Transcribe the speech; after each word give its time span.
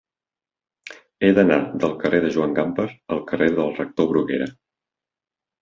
He 1.27 1.29
d'anar 1.39 1.59
del 1.83 1.93
carrer 2.05 2.21
de 2.25 2.33
Joan 2.37 2.57
Gamper 2.61 2.87
la 3.17 3.21
carrer 3.33 3.51
del 3.61 3.73
Rector 3.79 4.11
Bruguera. 4.15 4.53